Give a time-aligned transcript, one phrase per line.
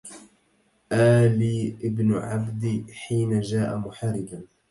[0.91, 4.41] آلى ابن عبد حين جاء محاربا